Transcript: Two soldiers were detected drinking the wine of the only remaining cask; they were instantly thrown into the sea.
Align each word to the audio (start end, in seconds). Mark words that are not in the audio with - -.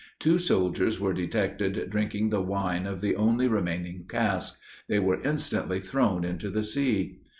Two 0.17 0.39
soldiers 0.39 0.99
were 0.99 1.13
detected 1.13 1.87
drinking 1.91 2.31
the 2.31 2.41
wine 2.41 2.87
of 2.87 3.01
the 3.01 3.15
only 3.15 3.47
remaining 3.47 4.05
cask; 4.09 4.57
they 4.87 4.97
were 4.97 5.21
instantly 5.21 5.79
thrown 5.79 6.23
into 6.25 6.49
the 6.49 6.63
sea. 6.63 7.19